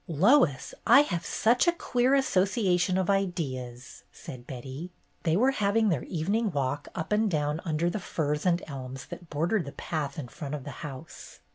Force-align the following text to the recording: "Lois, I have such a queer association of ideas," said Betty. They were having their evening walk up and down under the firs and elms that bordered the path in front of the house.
"Lois, 0.07 0.73
I 0.87 1.01
have 1.03 1.23
such 1.23 1.67
a 1.67 1.71
queer 1.71 2.15
association 2.15 2.97
of 2.97 3.07
ideas," 3.07 4.01
said 4.11 4.47
Betty. 4.47 4.89
They 5.21 5.37
were 5.37 5.51
having 5.51 5.89
their 5.89 6.05
evening 6.05 6.49
walk 6.49 6.87
up 6.95 7.11
and 7.11 7.29
down 7.29 7.61
under 7.65 7.87
the 7.87 7.99
firs 7.99 8.43
and 8.43 8.63
elms 8.65 9.05
that 9.05 9.29
bordered 9.29 9.65
the 9.65 9.73
path 9.73 10.17
in 10.17 10.27
front 10.27 10.55
of 10.55 10.63
the 10.63 10.71
house. 10.81 11.41